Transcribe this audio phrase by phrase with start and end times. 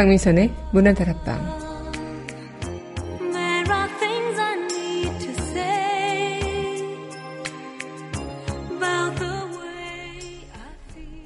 [0.00, 1.60] 강민선의 문화다락방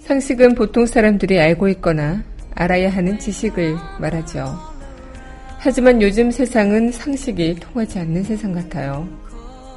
[0.00, 2.24] 상식은 보통 사람들이 알고 있거나
[2.56, 4.58] 알아야 하는 지식을 말하죠.
[5.60, 9.08] 하지만 요즘 세상은 상식이 통하지 않는 세상 같아요.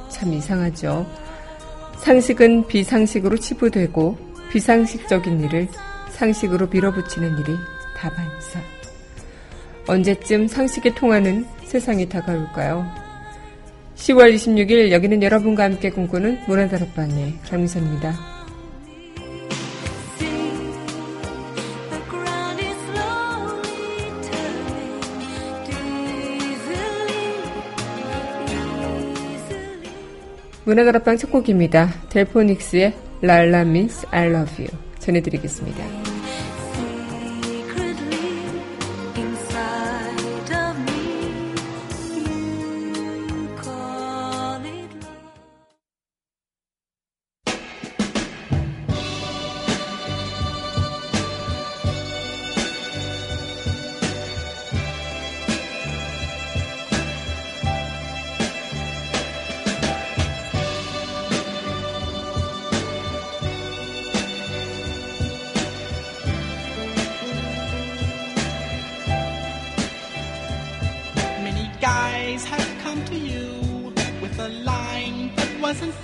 [0.08, 1.06] 참 이상하죠.
[1.98, 4.18] 상식은 비상식으로 치부되고
[4.50, 5.68] 비상식적인 일을
[6.10, 7.56] 상식으로 밀어붙이는 일이
[7.96, 8.77] 다반사.
[9.88, 12.86] 언제쯤 상식이 통하는 세상이 다가올까요?
[13.96, 18.38] 10월 26일 여기는 여러분과 함께 꿈꾸는 문화다락방의 강미선입니다.
[30.64, 31.88] 문화가락방 첫 곡입니다.
[32.10, 36.17] 델포닉스의 랄라 means I love you 전해드리겠습니다.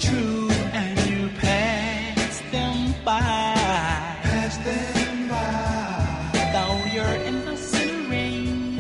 [0.07, 3.21] true and you pass them by.
[3.21, 6.51] Pass them by.
[6.55, 8.79] Though you're in innocent ring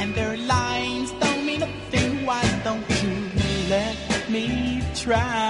[0.00, 3.14] and their lines don't mean a thing, why don't you
[3.68, 3.96] let
[4.30, 5.41] me try?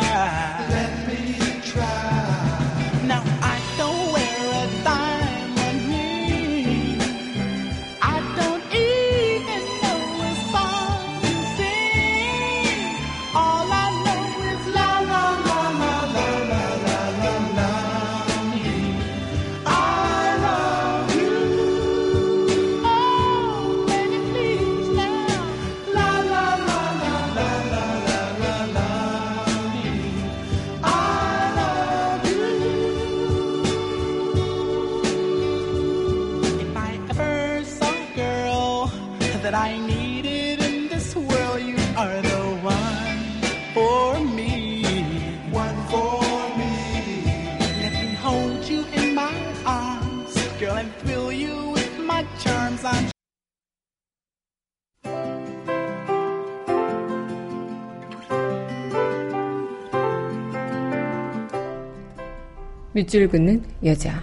[62.94, 64.22] 밑줄 긋는 여자.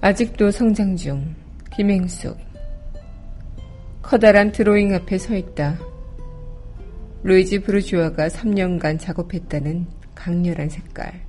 [0.00, 1.34] 아직도 성장 중.
[1.72, 2.38] 김행숙.
[4.02, 5.78] 커다란 드로잉 앞에 서 있다.
[7.24, 11.20] 루이지 브루주아가 3년간 작업했다는 강렬한 색깔.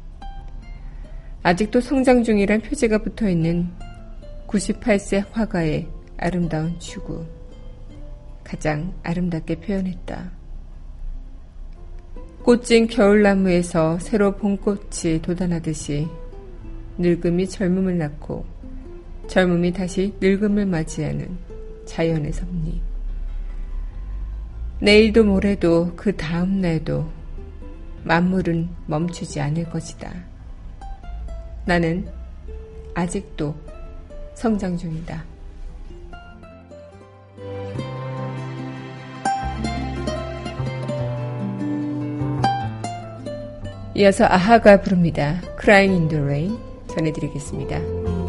[1.42, 3.72] 아직도 성장 중이란 표지가 붙어 있는
[4.48, 7.26] 98세 화가의 아름다운 추구.
[8.44, 10.41] 가장 아름답게 표현했다.
[12.44, 16.08] 꽃진 겨울나무에서 새로 봄꽃이 돋아나듯이
[16.98, 18.46] 늙음이 젊음을 낳고
[19.28, 21.38] 젊음이 다시 늙음을 맞이하는
[21.86, 22.82] 자연의 섭리.
[24.80, 27.08] 내일도 모레도 그 다음 날도
[28.04, 30.12] 만물은 멈추지 않을 것이다.
[31.66, 32.08] 나는
[32.96, 33.56] 아직도
[34.34, 35.31] 성장 중이다.
[44.02, 45.40] 이어서 아하가 부릅니다.
[45.62, 46.58] Crying in the Rain
[46.88, 48.21] 전해드리겠습니다.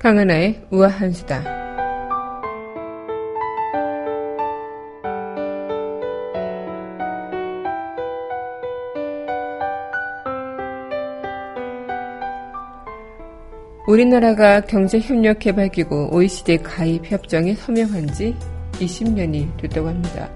[0.00, 1.44] 강하나의 우아한 수다.
[13.86, 18.34] 우리나라가 경제협력개발기구 OECD 가입 협정에 서명한 지
[18.72, 20.30] 20년이 됐다고 합니다.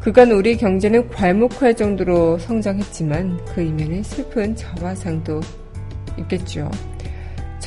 [0.00, 5.40] 그간 우리 경제는 괄목할 정도로 성장했지만 그 이면에 슬픈 자화상도
[6.18, 6.70] 있겠죠.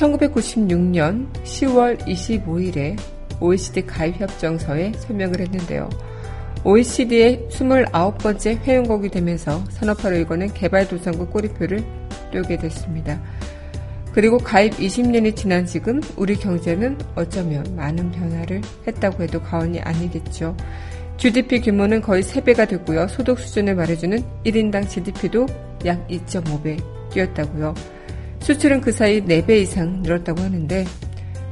[0.00, 2.96] 1996년 10월 25일에
[3.40, 5.88] OECD 가입협정서에 서명을 했는데요.
[6.64, 11.84] OECD의 29번째 회원국이 되면서 산업화로 이거는 개발도상국 꼬리표를
[12.32, 13.20] 떼게 됐습니다.
[14.12, 20.56] 그리고 가입 20년이 지난 지금 우리 경제는 어쩌면 많은 변화를 했다고 해도 과언이 아니겠죠.
[21.16, 23.06] GDP 규모는 거의 3배가 됐고요.
[23.08, 25.46] 소득 수준을 말해주는 1인당 GDP도
[25.84, 27.99] 약 2.5배 뛰었다고요.
[28.40, 30.84] 수출은 그 사이 4배 이상 늘었다고 하는데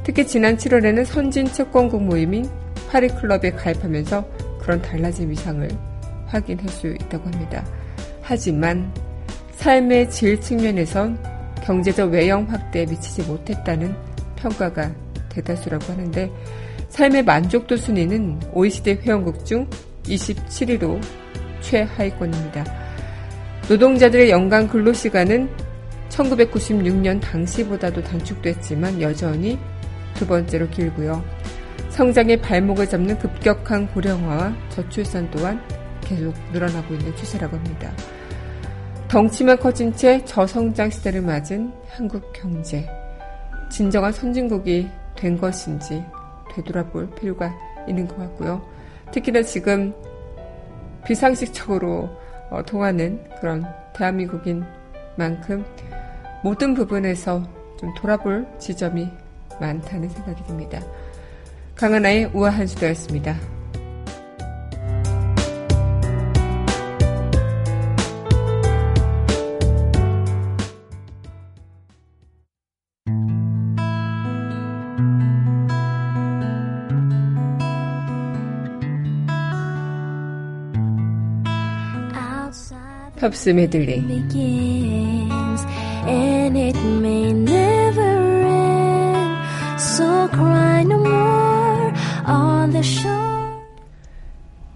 [0.05, 2.49] 특히 지난 7월에는 선진 채권국 모임인
[2.91, 4.27] 파리클럽에 가입하면서
[4.61, 5.69] 그런 달라진 위상을
[6.27, 7.65] 확인할 수 있다고 합니다.
[8.23, 8.93] 하지만
[9.53, 11.19] 삶의 질 측면에선
[11.63, 13.95] 경제적 외형 확대에 미치지 못했다는
[14.37, 14.91] 평가가
[15.29, 16.31] 대다수라고 하는데
[16.89, 19.69] 삶의 만족도 순위는 OECD 회원국 중
[20.05, 21.01] 27위로
[21.61, 22.65] 최하위권입니다.
[23.69, 25.68] 노동자들의 연간 근로시간은
[26.09, 29.59] 1996년 당시보다도 단축됐지만 여전히
[30.15, 31.23] 두 번째로 길고요.
[31.91, 35.61] 성장의 발목을 잡는 급격한 고령화와 저출산 또한
[36.01, 37.93] 계속 늘어나고 있는 추세라고 합니다.
[39.09, 42.87] 덩치만 커진 채 저성장 시대를 맞은 한국 경제.
[43.71, 46.05] 진정한 선진국이 된 것인지
[46.55, 47.55] 되돌아볼 필요가
[47.87, 48.63] 있는 것 같고요.
[49.13, 49.95] 특히나 지금
[51.07, 52.09] 비상식적으로
[52.51, 53.65] 어, 통하는 그런
[53.95, 54.65] 대한민국인
[55.19, 55.65] 만큼
[56.43, 57.43] 모든 부분에서
[57.79, 59.09] 좀 돌아볼 지점이
[59.61, 60.81] 많다는 생각이 듭니다.
[61.75, 63.37] 강하나의 우아한 수다였습니다.
[83.21, 84.01] 팝스 메들리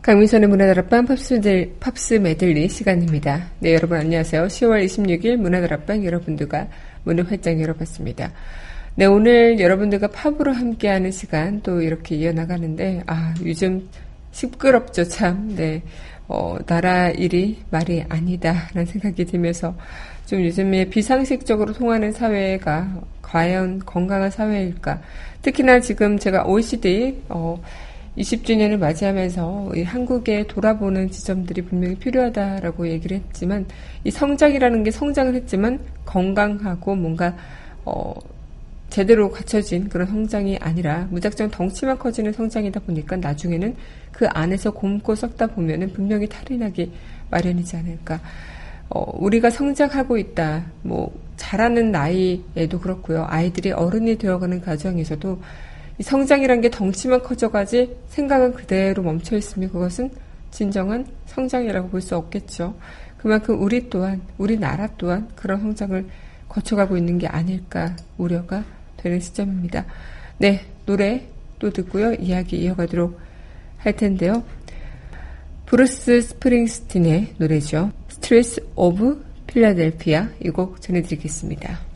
[0.01, 1.41] 강민선의 문화다락방 팝스,
[1.79, 3.51] 팝스 메들리 시간입니다.
[3.59, 4.47] 네, 여러분 안녕하세요.
[4.47, 6.69] 10월 26일 문화다락방 여러분들과
[7.05, 8.33] 문을 활짝 열어봤습니다.
[8.95, 13.87] 네, 오늘 여러분들과 팝으로 함께하는 시간 또 이렇게 이어나가는데, 아, 요즘
[14.31, 15.55] 시끄럽죠, 참.
[15.55, 15.83] 네.
[16.29, 19.77] 어, 나라 일이 말이 아니다라는 생각이 들면서
[20.27, 25.01] 좀 요즘에 비상식적으로 통하는 사회가 과연 건강한 사회일까?
[25.43, 27.61] 특히나 지금 제가 OECD 어,
[28.17, 33.67] 20주년을 맞이하면서 한국에 돌아보는 지점들이 분명히 필요하다라고 얘기를 했지만
[34.05, 37.35] 이 성장이라는 게 성장을 했지만 건강하고 뭔가
[37.85, 38.15] 어,
[38.91, 43.75] 제대로 갖춰진 그런 성장이 아니라 무작정 덩치만 커지는 성장이다 보니까 나중에는
[44.13, 46.93] 그 안에서 곰고 썩다 보면은 분명히 탈이 나기
[47.31, 48.21] 마련이지 않을까.
[48.95, 50.65] 어, 우리가 성장하고 있다.
[50.83, 53.25] 뭐, 자라는 나이에도 그렇고요.
[53.29, 55.41] 아이들이 어른이 되어가는 과정에서도
[55.99, 60.11] 이 성장이란 게 덩치만 커져가지 생각은 그대로 멈춰 있으면 그것은
[60.51, 62.75] 진정한 성장이라고 볼 수 없겠죠.
[63.17, 66.07] 그만큼 우리 또한, 우리나라 또한 그런 성장을
[66.49, 68.65] 거쳐가고 있는 게 아닐까 우려가
[68.99, 69.87] 되는 시점입니다.
[70.39, 71.27] 네, 노래
[71.59, 72.15] 또 듣고요.
[72.15, 73.19] 이야기 이어가도록
[73.79, 74.43] 할 텐데요.
[75.67, 77.91] 브루스 스프링스틴의 노래죠.
[78.33, 81.92] Streets of Philadelphia 이곡 전해드리겠습니다.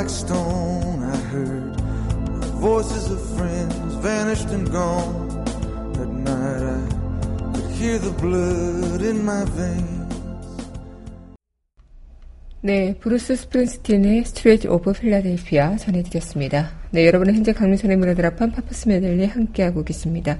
[0.00, 1.04] Like stone.
[1.04, 1.76] I heard
[2.40, 5.28] the voices of friends vanished and gone.
[6.00, 6.80] At night I
[7.52, 10.00] could hear the blood in my veins.
[12.62, 16.72] 네, 브루스 스프링스틴의 Streets of Philadelphia 전해드렸습니다.
[16.90, 20.38] 네, 여러분은 현재 강민선의 문화다락방 팝스 메들리 함께하고 계십니다.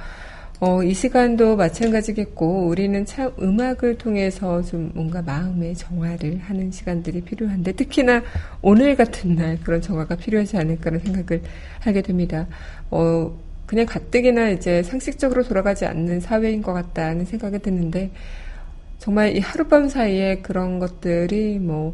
[0.60, 7.72] 어, 이 시간도 마찬가지겠고, 우리는 참 음악을 통해서 좀 뭔가 마음의 정화를 하는 시간들이 필요한데,
[7.72, 8.22] 특히나
[8.62, 11.42] 오늘 같은 날 그런 정화가 필요하지 않을까라는 생각을
[11.80, 12.46] 하게 됩니다.
[12.92, 13.36] 어,
[13.66, 18.12] 그냥 가뜩이나 이제 상식적으로 돌아가지 않는 사회인 것 같다는 생각이 드는데,
[19.00, 21.94] 정말 이 하룻밤 사이에 그런 것들이 뭐,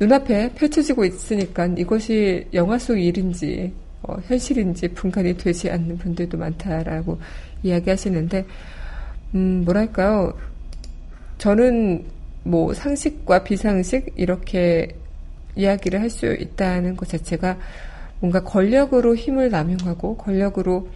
[0.00, 3.72] 눈앞에 펼쳐지고 있으니까 이것이 영화 속 일인지,
[4.02, 7.18] 어, 현실인지 분간이 되지 않는 분들도 많다라고
[7.62, 8.46] 이야기하시는데,
[9.34, 10.36] 음, 뭐랄까요.
[11.38, 12.04] 저는
[12.44, 14.94] 뭐 상식과 비상식 이렇게
[15.56, 17.58] 이야기를 할 수 있다는 것 자체가
[18.20, 20.88] 뭔가 권력으로 힘을 남용하고 권력으로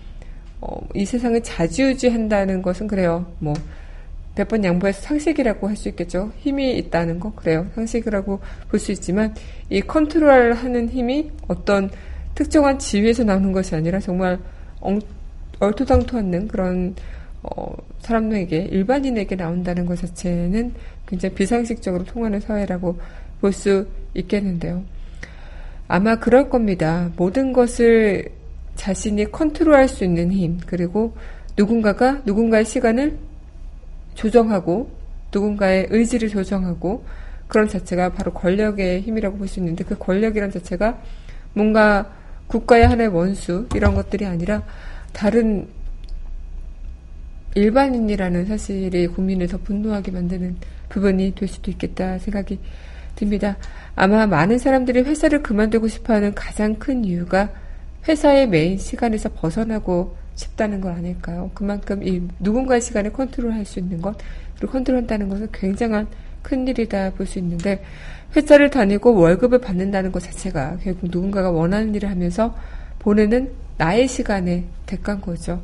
[0.60, 3.26] 어, 이 세상을 자지우지한다는 것은 그래요.
[3.38, 3.54] 뭐
[4.38, 6.30] 몇 번 양보해서 상식이라고 할 수 있겠죠.
[6.38, 7.66] 힘이 있다는 거 그래요.
[7.74, 8.40] 상식이라고
[8.70, 9.34] 볼 수 있지만
[9.68, 11.90] 이 컨트롤하는 힘이 어떤
[12.34, 14.38] 특정한 지위에서 나오는 것이 아니라 정말
[14.80, 15.00] 엉,
[15.58, 16.94] 얼토당토 않는 그런
[17.42, 20.72] 어, 사람에게 일반인에게 나온다는 것 자체는
[21.06, 22.98] 굉장히 비상식적으로 통하는 사회라고
[23.40, 24.82] 볼 수 있겠는데요.
[25.88, 27.10] 아마 그럴 겁니다.
[27.16, 28.28] 모든 것을
[28.76, 31.14] 자신이 컨트롤할 수 있는 힘, 그리고
[31.56, 33.18] 누군가가 누군가의 시간을
[34.18, 34.90] 조정하고
[35.32, 37.04] 누군가의 의지를 조정하고
[37.46, 41.00] 그런 자체가 바로 권력의 힘이라고 볼 수 있는데 그 권력이란 자체가
[41.54, 42.12] 뭔가
[42.48, 44.64] 국가의 하나의 원수 이런 것들이 아니라
[45.12, 45.68] 다른
[47.54, 50.56] 일반인이라는 사실이 국민을 더 분노하게 만드는
[50.88, 52.58] 부분이 될 수도 있겠다 생각이
[53.14, 53.56] 듭니다.
[53.94, 57.50] 아마 많은 사람들이 회사를 그만두고 싶어 하는 가장 큰 이유가
[58.06, 61.50] 회사의 매인 시간에서 벗어나고 싶다는 것 아닐까요?
[61.52, 64.16] 그만큼 이 누군가의 시간을 컨트롤할 수 있는 것,
[64.56, 66.06] 그리고 컨트롤한다는 것은 굉장한
[66.42, 67.82] 큰 일이다 볼 수 있는데,
[68.34, 72.54] 회사를 다니고 월급을 받는다는 것 자체가 결국 누군가가 원하는 일을 하면서
[72.98, 75.62] 보내는 나의 시간의 대가인 거죠.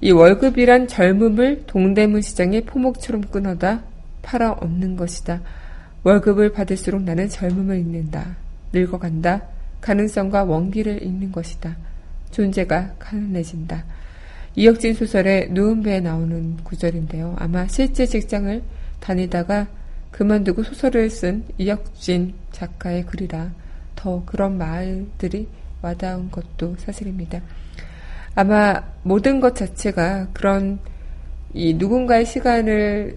[0.00, 3.82] 이 월급이란 젊음을 동대문 시장의 포목처럼 끊어다
[4.22, 5.40] 팔아 얻는 것이다.
[6.04, 8.36] 월급을 받을수록 나는 젊음을 잃는다.
[8.72, 9.42] 늙어간다.
[9.80, 11.76] 가능성과 원기를 잃는 것이다.
[12.32, 13.84] 존재가 가난해진다.
[14.56, 17.36] 이혁진 소설의 누운 배에 나오는 구절인데요.
[17.38, 18.62] 아마 실제 직장을
[19.00, 19.66] 다니다가
[20.10, 23.50] 그만두고 소설을 쓴 이혁진 작가의 글이라
[23.96, 25.48] 더 그런 말들이
[25.80, 27.40] 와닿은 것도 사실입니다.
[28.34, 30.78] 아마 모든 것 자체가 그런
[31.54, 33.16] 이 누군가의 시간을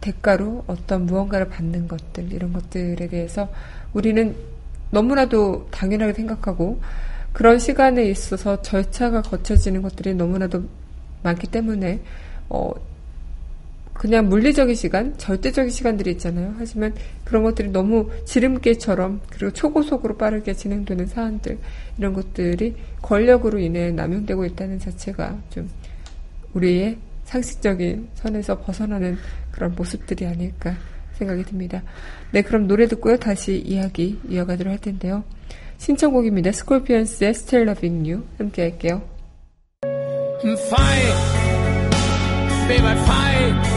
[0.00, 3.48] 대가로 어떤 무언가를 받는 것들, 이런 것들에 대해서
[3.92, 4.34] 우리는
[4.90, 6.80] 너무나도 당연하게 생각하고
[7.34, 10.64] 그런 시간에 있어서 절차가 거쳐지는 것들이 너무나도
[11.22, 12.00] 많기 때문에,
[12.48, 12.72] 어,
[13.92, 16.54] 그냥 물리적인 시간, 절대적인 시간들이 있잖아요.
[16.58, 21.58] 하지만 그런 것들이 너무 지름길처럼 그리고 초고속으로 빠르게 진행되는 사안들
[21.98, 25.68] 이런 것들이 권력으로 인해 남용되고 있다는 자체가 좀
[26.54, 29.16] 우리의 상식적인 선에서 벗어나는
[29.50, 30.76] 그런 모습들이 아닐까
[31.14, 31.82] 생각이 듭니다.
[32.32, 33.16] 네, 그럼 노래 듣고요.
[33.16, 35.24] 다시 이야기 이어가도록 할 텐데요.
[35.78, 36.52] 신청곡입니다.
[36.52, 39.02] 스콜피언스의 Loving You 함께 할게요.
[40.42, 41.14] Fight,
[42.68, 43.74] baby, fight.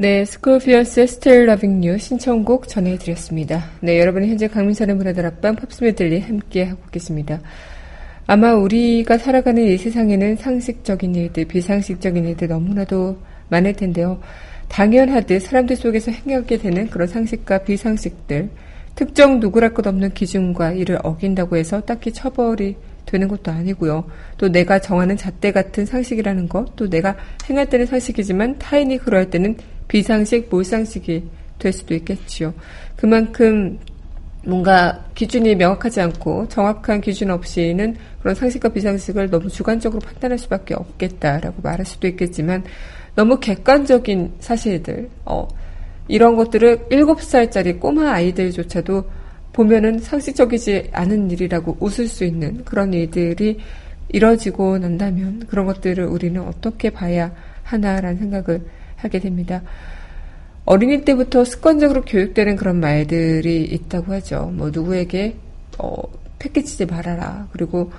[0.00, 3.66] 네, 스콜피언스의 Still Loving You 신청곡 전해드렸습니다.
[3.80, 7.38] 네, 여러분은 현재 강민선의 문화다락방 팝스 메들리 함께 하고 계십니다.
[8.26, 13.18] 아마 우리가 살아가는 이 세상에는 상식적인 일들, 비상식적인 일들 너무나도
[13.50, 14.22] 많을 텐데요.
[14.68, 18.48] 당연하듯 사람들 속에서 행하게 되는 그런 상식과 비상식들,
[18.94, 24.04] 특정 누구랄 것 없는 기준과 이를 어긴다고 해서 딱히 처벌이 되는 것도 아니고요.
[24.38, 27.16] 또 내가 정하는 잣대 같은 상식이라는 것, 또 내가
[27.50, 29.56] 행할 때는 상식이지만 타인이 그럴 때는
[29.90, 31.24] 비상식, 몰상식이
[31.58, 32.54] 될 수도 있겠지요.
[32.94, 33.76] 그만큼
[34.46, 41.60] 뭔가 기준이 명확하지 않고 정확한 기준 없이는 그런 상식과 비상식을 너무 주관적으로 판단할 수밖에 없겠다라고
[41.62, 42.62] 말할 수도 있겠지만
[43.16, 45.48] 너무 객관적인 사실들, 어,
[46.06, 49.04] 이런 것들을 7살짜리 꼬마 아이들조차도
[49.52, 53.58] 보면은 상식적이지 않은 일이라고 웃을 수 있는 그런 일들이
[54.08, 57.32] 이뤄지고 난다면 그런 것들을 우리는 어떻게 봐야
[57.64, 58.62] 하나라는 생각을
[59.00, 59.62] 하게 됩니다.
[60.64, 64.52] 어린이 때부터 습관적으로 교육되는 그런 말들이 있다고 하죠.
[64.54, 65.36] 뭐 누구에게
[65.78, 66.02] 어,
[66.38, 67.48] 패키치지 말아라.
[67.52, 67.90] 그리고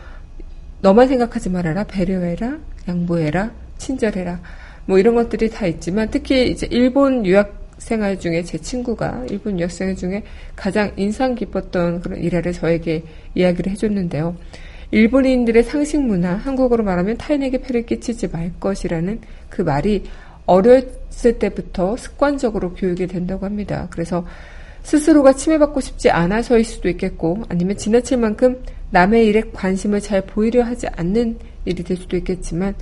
[0.82, 1.84] 너만 생각하지 말아라.
[1.86, 2.60] 배려해라.
[2.88, 3.52] 양보해라.
[3.78, 4.40] 친절해라.
[4.86, 9.72] 뭐 이런 것들이 다 있지만 특히 이제 일본 유학 생활 중에 제 친구가 일본 유학
[9.72, 10.24] 생활 중에
[10.56, 13.04] 가장 인상 깊었던 그런 일화를 저에게
[13.36, 14.36] 이야기를 해줬는데요.
[14.92, 20.04] 일본인들의 상식 문화, 한국어로 말하면 타인에게 폐를 끼치지 말 것이라는 그 말이
[20.46, 23.88] 어렸을 때부터 습관적으로 교육이 된다고 합니다.
[23.92, 24.26] 그래서
[24.84, 30.88] 스스로가 침해받고 싶지 않아서일 수도 있겠고 아니면 지나칠 만큼 남의 일에 관심을 잘 보이려 하지
[30.88, 32.76] 않는 일이 될 수도 있겠지만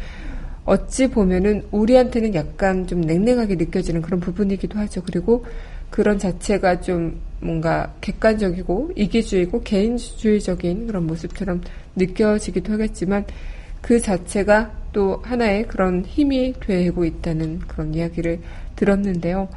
[0.65, 5.01] 어찌 보면은 우리한테는 약간 좀 냉랭하게 느껴지는 그런 부분이기도 하죠.
[5.03, 5.45] 그리고
[5.89, 11.61] 그런 자체가 좀 뭔가 객관적이고 이기주의고 개인주의적인 그런 모습처럼
[11.95, 13.25] 느껴지기도 하겠지만
[13.81, 18.39] 그 자체가 또 하나의 그런 힘이 되고 있다는 그런 이야기를
[18.75, 19.47] 들었는데요.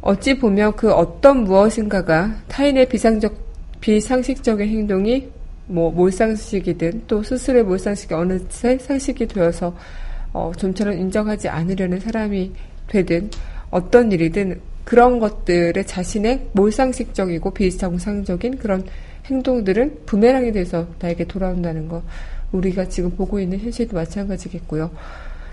[0.00, 3.34] 어찌 보면 그 어떤 무엇인가가 타인의 비상적,
[3.80, 5.28] 비상식적인 행동이
[5.66, 9.76] 뭐 몰상식이든 또 스스로의 몰상식이 어느새 상식이 되어서
[10.32, 12.52] 어, 좀처럼 인정하지 않으려는 사람이
[12.86, 13.30] 되든
[13.70, 18.84] 어떤 일이든 그런 것들의 자신의 몰상식적이고 비정상적인 그런
[19.26, 22.02] 행동들은 부메랑이 돼서 나에게 돌아온다는 거
[22.52, 24.90] 우리가 지금 보고 있는 현실도 마찬가지겠고요.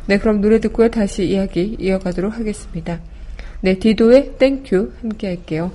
[0.08, 0.89] 네, 그럼 노래 듣고요.
[0.89, 2.99] 다시 이야기 이어가도록 하겠습니다.
[3.62, 5.71] 네, 디도의 Thank You 함께 할게요.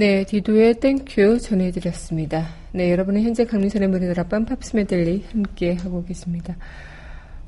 [0.00, 2.48] 네, 디도의 Thank You 전해드렸습니다.
[2.72, 6.56] 네, 여러분은 현재 강민선의 문화다락방 팝스 메들리 함께 하고 계십니다.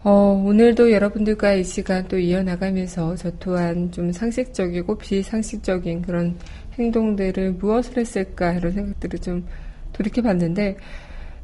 [0.03, 6.37] 어, 오늘도 여러분들과 이 시간 또 이어나가면서 저 또한 좀 상식적이고 비상식적인 그런
[6.79, 9.47] 행동들을 무엇을 했을까 이런 생각들을 좀
[9.95, 10.77] 돌이켜봤는데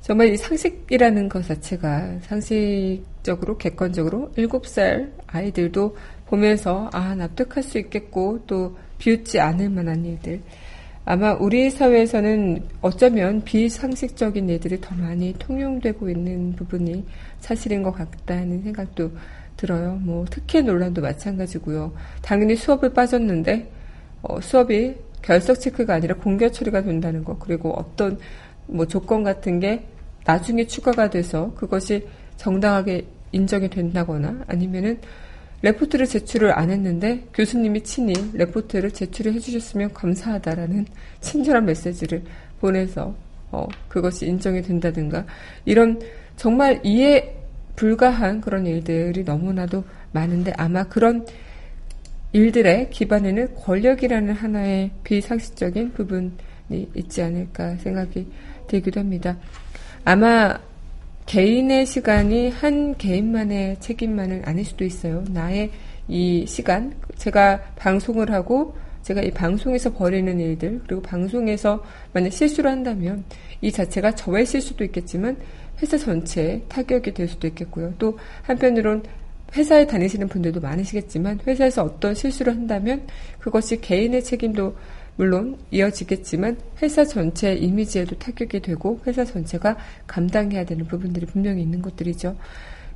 [0.02, 8.76] 정말 이 상식이라는 것 자체가 상식적으로 객관적으로 7살 아이들도 보면서 아 납득할 수 있겠고 또
[8.98, 10.42] 비웃지 않을 만한 일들
[11.10, 17.02] 아마 우리 사회에서는 어쩌면 비상식적인 일들이 더 많이 통용되고 있는 부분이
[17.40, 19.12] 사실인 것 같다는 생각도
[19.56, 19.94] 들어요.
[20.02, 21.94] 뭐 특혜 논란도 마찬가지고요.
[22.20, 23.72] 당연히 수업을 빠졌는데
[24.20, 28.18] 어, 수업이 결석 체크가 아니라 공개 처리가 된다는 거 그리고 어떤
[28.66, 29.86] 뭐 조건 같은 게
[30.26, 35.00] 나중에 추가가 돼서 그것이 정당하게 인정이 된다거나 아니면은
[35.62, 40.86] 레포트를 제출을 안 했는데 교수님이 친히 레포트를 제출을 해주셨으면 감사하다라는
[41.20, 42.22] 친절한 메시지를
[42.60, 43.14] 보내서
[43.50, 45.24] 어, 그것이 인정이 된다든가
[45.64, 46.00] 이런
[46.36, 47.34] 정말 이해
[47.76, 51.26] 불가한 그런 일들이 너무나도 많은데 아마 그런
[52.32, 58.26] 일들의 기반에는 권력이라는 하나의 비상식적인 부분이 있지 않을까 생각이
[58.66, 59.36] 들기도 합니다.
[60.04, 60.58] 아마
[61.28, 65.22] 개인의 시간이 한 개인만의 책임만은 아닐 수도 있어요.
[65.28, 65.70] 나의
[66.08, 73.24] 이 시간, 제가 방송을 하고 제가 이 방송에서 벌이는 일들, 그리고 방송에서 만약 실수를 한다면
[73.60, 75.36] 이 자체가 저의 실수도 있겠지만
[75.82, 77.92] 회사 전체에 타격이 될 수도 있겠고요.
[77.98, 79.02] 또 한편으론
[79.54, 83.06] 회사에 다니시는 분들도 많으시겠지만 회사에서 어떤 실수를 한다면
[83.38, 84.76] 그것이 개인의 책임도
[85.18, 89.76] 물론 이어지겠지만 회사 전체의 이미지에도 타격이 되고 회사 전체가
[90.06, 92.36] 감당해야 되는 부분들이 분명히 있는 것들이죠.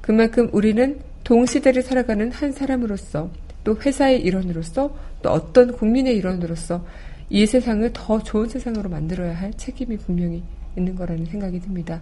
[0.01, 3.29] 그만큼 우리는 동시대를 살아가는 한 사람으로서
[3.65, 6.87] 또 회사의 일원으로서 또 어떤 국민의 일원으로서
[7.29, 10.45] 이 세상을 더 좋은 세상으로 만들어야 할 책임이 분명히
[10.77, 12.01] 있는 거라는 생각이 듭니다.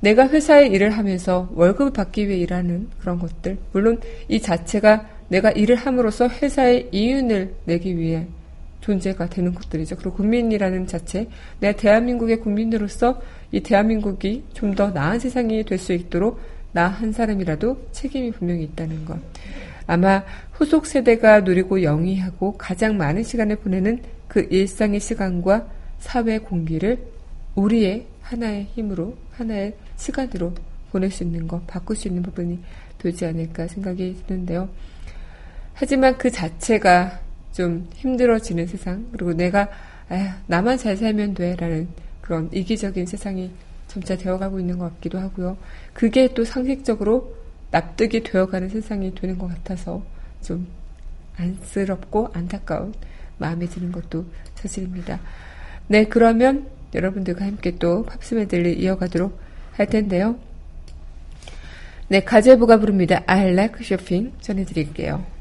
[0.00, 5.76] 내가 회사에 일을 하면서 월급을 받기 위해 일하는 그런 것들, 물론 이 자체가 내가 일을
[5.76, 8.26] 함으로써 회사의 이윤을 내기 위해
[8.86, 9.96] 존재가 되는 것들이죠.
[9.96, 13.20] 그리고 국민이라는 자체, 내가 대한민국의 국민으로서
[13.50, 16.38] 이 대한민국이 좀 더 나은 세상이 될 수 있도록
[16.72, 19.18] 나 한 사람이라도 책임이 분명히 있다는 것.
[19.88, 20.22] 아마
[20.52, 25.66] 후속 세대가 누리고 영위하고 가장 많은 시간을 보내는 그 일상의 시간과
[25.98, 26.98] 사회 공기를
[27.54, 30.52] 우리의 하나의 힘으로, 하나의 시간으로
[30.92, 32.58] 보낼 수 있는 것, 바꿀 수 있는 부분이
[32.98, 34.68] 되지 않을까 생각이 드는데요.
[35.74, 37.20] 하지만 그 자체가
[37.56, 39.70] 좀 힘들어지는 세상, 그리고 내가,
[40.10, 41.88] 아 나만 잘 살면 돼, 라는
[42.20, 43.50] 그런 이기적인 세상이
[43.88, 45.56] 점차 되어가고 있는 것 같기도 하고요.
[45.94, 47.34] 그게 또 상식적으로
[47.70, 50.04] 납득이 되어가는 세상이 되는 것 같아서
[50.42, 50.66] 좀
[51.36, 52.92] 안쓰럽고 안타까운
[53.38, 55.18] 마음이 드는 것도 사실입니다.
[55.88, 59.38] 네, 그러면 여러분들과 함께 또 팝스 메들리 이어가도록
[59.72, 60.36] 할 텐데요.
[62.08, 63.22] 네, 가재부가 부릅니다.
[63.26, 65.35] I like shopping 전해드릴게요.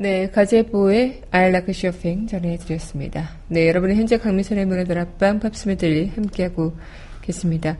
[0.00, 3.32] 네, 가제보의 I like shopping 전해드렸습니다.
[3.48, 6.72] 네, 여러분은 현재 강민선의 문화들 앞방 팝스메들리 함께하고
[7.20, 7.76] 계십니다.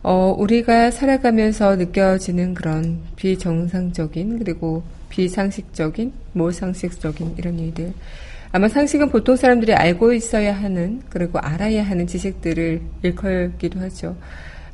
[0.00, 7.92] 어, 우리가 살아가면서 느껴지는 그런 비정상적인 그리고 비상식적인, 모상식적인 이런 일들.
[8.52, 14.16] 아마 상식은 보통 사람들이 알고 있어야 하는 그리고 알아야 하는 지식들을 일컬기도 하죠.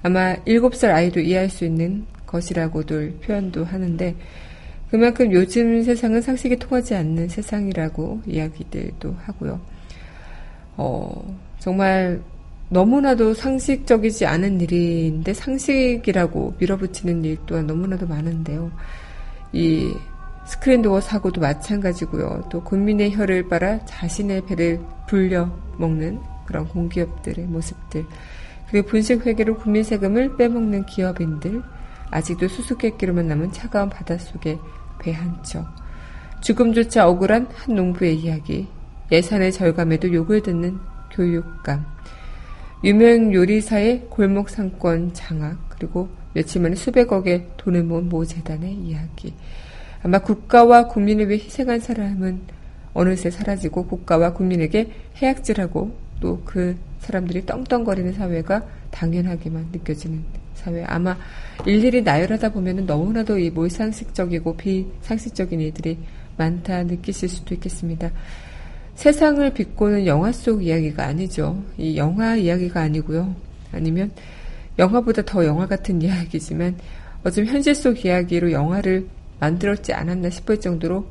[0.03, 4.15] 아마 7살 아이도 이해할 수 있는 것이라고들 표현도 하는데
[4.93, 9.59] 그만큼 요즘 세상은 상식이 통하지 않는 세상이라고 이야기들도 하고요.
[10.77, 12.21] 어, 정말
[12.69, 18.71] 너무나도 상식적이지 않은 일인데 상식이라고 밀어붙이는 일 또한 너무나도 많은데요.
[19.55, 19.95] 이
[20.45, 22.49] 스크린도어 사고도 마찬가지고요.
[22.51, 24.79] 또 국민의 혀를 빨아 자신의 배를
[25.09, 28.05] 불려 먹는 그런 공기업들의 모습들.
[28.69, 31.63] 그리고 분식 회계로 국민 세금을 빼먹는 기업인들.
[32.11, 34.59] 아직도 수수께끼로만 남은 차가운 바닷속에
[35.03, 35.67] 배 한 척.
[36.41, 38.67] 죽음조차 억울한 한 농부의 이야기.
[39.11, 40.79] 예산의 절감에도 욕을 듣는
[41.11, 41.85] 교육감.
[42.85, 45.59] 유명 요리사의 골목 상권 장악.
[45.69, 49.35] 그리고 며칠 만에 수백억의 돈을 모은 모 재단의 이야기.
[50.03, 52.41] 아마 국가와 국민을 위해 희생한 사람은
[52.95, 60.25] 어느새 사라지고 국가와 국민에게 해악질하고 또 그 사람들이 떵떵거리는 사회가 당연하게만 느껴지는
[60.63, 60.85] 사회.
[60.85, 61.17] 아마
[61.67, 65.99] 일일이 나열하다 보면 너무나도 이 몰상식적이고 비상식적인 일들이
[66.37, 68.11] 많다 느끼실 수도 있겠습니다.
[68.95, 71.63] 세상을 비꼬는 영화 속 이야기가 아니죠.
[71.79, 73.35] 이 영화 이야기가 아니고요.
[73.73, 74.13] 아니면
[74.79, 76.77] 영화보다 더 영화 같은 이야기지만
[77.25, 79.07] 어쩜 현실 속 이야기로 영화를
[79.41, 81.07] 만들었지 않았나 싶을 정도로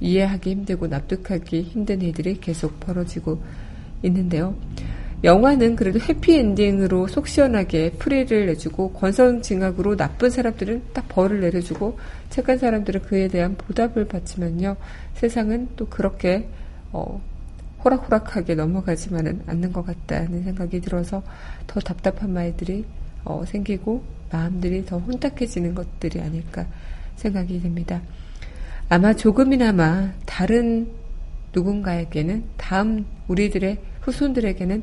[0.00, 3.40] 이해하기 힘들고 납득하기 힘든 일들이 계속 벌어지고
[4.02, 4.54] 있는데요.
[5.24, 11.98] 영화는 그래도 해피엔딩으로 속 시원하게 프리를 내주고 권선징악으로 나쁜 사람들은 딱 벌을 내려주고
[12.28, 14.76] 착한 사람들은 그에 대한 보답을 받지만요.
[15.14, 16.48] 세상은 또 그렇게
[16.92, 17.20] 어,
[17.84, 21.22] 호락호락하게 넘어가지만은 않는 것 같다는 생각이 들어서
[21.66, 22.84] 더 답답한 말들이
[23.24, 26.66] 어, 생기고 마음들이 더 혼탁해지는 것들이 아닐까
[27.16, 28.02] 생각이 됩니다.
[28.88, 30.88] 아마 조금이나마 다른
[31.54, 34.82] 누군가에게는 다음 우리들의 후손들에게는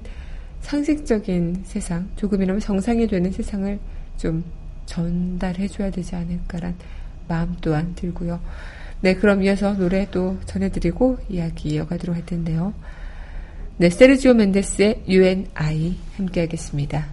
[0.63, 3.79] 상식적인 세상, 조금이나마 정상이 되는 세상을
[4.17, 4.43] 좀
[4.85, 6.75] 전달해줘야 되지 않을까란
[7.27, 8.39] 마음 또한 들고요.
[9.01, 12.73] 네, 그럼 이어서 노래도 전해드리고 이야기 이어가도록 할 텐데요.
[13.77, 17.07] 네, 세르지오 멘데스의 UNI 함께 하겠습니다.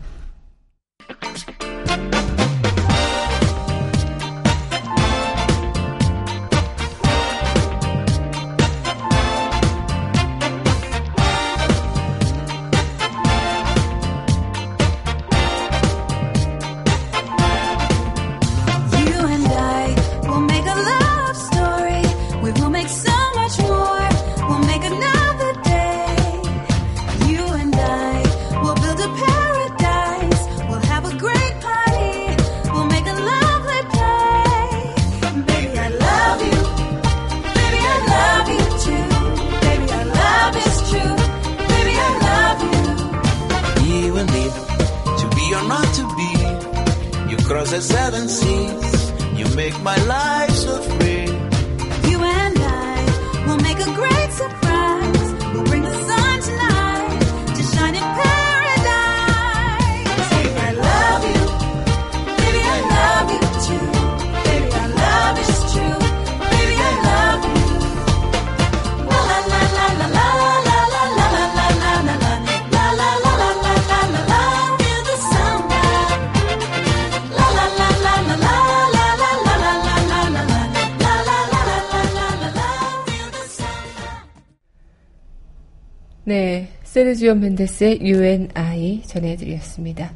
[87.00, 90.12] 세르지오 멘데스의 UNI 전해드렸습니다.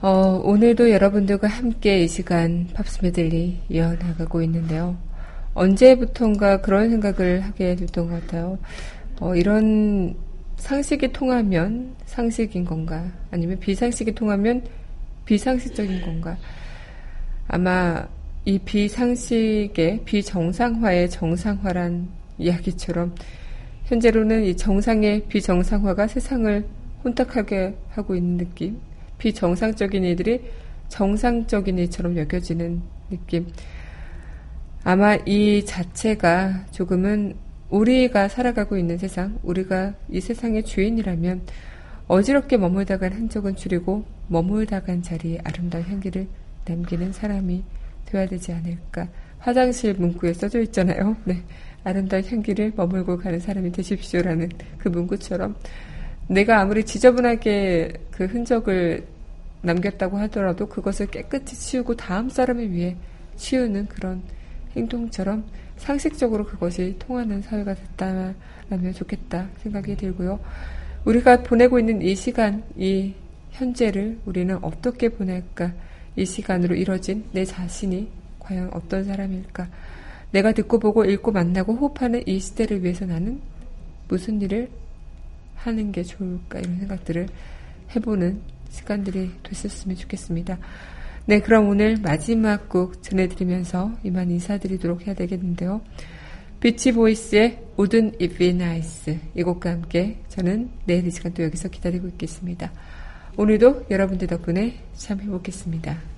[0.00, 4.96] 어, 오늘도 여러분들과 함께 이 시간 팝스 메들리 이어나가고 있는데요.
[5.52, 8.58] 언제부턴가 그런 생각을 하게 됐던 것 같아요.
[9.20, 10.14] 어, 이런
[10.56, 13.04] 상식이 통하면 상식인 건가?
[13.30, 14.62] 아니면 비상식이 통하면
[15.26, 16.38] 비상식적인 건가?
[17.48, 18.08] 아마
[18.46, 23.14] 이 비상식의 비정상화의 정상화란 이야기처럼
[23.88, 26.62] 현재로는 이 정상의 비정상화가 세상을
[27.04, 28.78] 혼탁하게 하고 있는 느낌,
[29.16, 30.42] 비정상적인 일들이
[30.88, 33.46] 정상적인 일처럼 여겨지는 느낌.
[34.84, 37.34] 아마 이 자체가 조금은
[37.70, 41.42] 우리가 살아가고 있는 세상, 우리가 이 세상의 주인이라면
[42.08, 46.28] 어지럽게 머물다간 흔적은 줄이고 머물다간 자리에 아름다운 향기를
[46.66, 47.64] 남기는 사람이
[48.04, 49.08] 되어야 되지 않을까.
[49.38, 51.16] 화장실 문구에 써져 있잖아요.
[51.24, 51.42] 네.
[51.84, 55.56] 아름다운 향기를 머물고 가는 사람이 되십시오라는 그 문구처럼
[56.28, 59.06] 내가 아무리 지저분하게 그 흔적을
[59.62, 62.96] 남겼다고 하더라도 그것을 깨끗이 치우고 다음 사람을 위해
[63.36, 64.22] 치우는 그런
[64.76, 65.44] 행동처럼
[65.76, 68.34] 상식적으로 그것이 통하는 사회가 됐다면
[68.94, 70.38] 좋겠다 생각이 들고요.
[71.04, 73.14] 우리가 보내고 있는 이 시간, 이
[73.52, 75.72] 현재를 우리는 어떻게 보낼까?
[76.16, 79.68] 이 시간으로 이뤄진 내 자신이 과연 어떤 사람일까?
[80.30, 83.40] 내가 듣고 보고 읽고 만나고 호흡하는 이 시대를 위해서 나는
[84.08, 84.68] 무슨 일을
[85.56, 87.28] 하는 게 좋을까 이런 생각들을
[87.94, 90.58] 해보는 시간들이 됐었으면 좋겠습니다.
[91.26, 95.80] 네, 그럼 오늘 마지막 곡 전해드리면서 이만 인사드리도록 해야 되겠는데요.
[96.60, 102.08] 비치 보이스의 It Be Nice 이 곡과 함께 저는 내일 이 시간 또 여기서 기다리고
[102.08, 102.72] 있겠습니다.
[103.36, 106.17] 오늘도 여러분들 덕분에 참 행복했습니다.